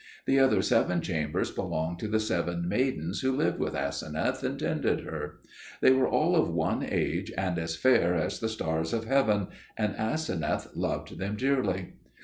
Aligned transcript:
The 0.25 0.39
other 0.39 0.63
seven 0.63 0.99
chambers 1.01 1.51
belonged 1.51 1.99
to 1.99 2.07
the 2.07 2.19
seven 2.19 2.67
maidens 2.67 3.21
who 3.21 3.35
lived 3.37 3.59
with 3.59 3.75
Aseneth 3.75 4.41
and 4.41 4.57
tended 4.57 5.01
her. 5.01 5.39
They 5.79 5.91
were 5.91 6.07
all 6.09 6.35
of 6.35 6.49
one 6.49 6.83
age, 6.83 7.31
and 7.37 7.59
as 7.59 7.75
fair 7.75 8.15
as 8.15 8.39
the 8.39 8.49
stars 8.49 8.93
of 8.93 9.05
heaven, 9.05 9.49
and 9.77 9.95
Aseneth 9.99 10.75
loved 10.75 11.19
them 11.19 11.35
dearly. 11.35 11.97